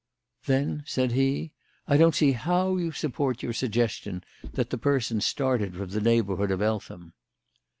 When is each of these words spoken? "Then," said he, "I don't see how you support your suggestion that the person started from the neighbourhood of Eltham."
"Then," 0.47 0.81
said 0.87 1.11
he, 1.11 1.51
"I 1.87 1.95
don't 1.95 2.15
see 2.15 2.31
how 2.31 2.75
you 2.77 2.91
support 2.91 3.43
your 3.43 3.53
suggestion 3.53 4.23
that 4.53 4.71
the 4.71 4.77
person 4.79 5.21
started 5.21 5.75
from 5.75 5.89
the 5.91 6.01
neighbourhood 6.01 6.49
of 6.49 6.59
Eltham." 6.59 7.13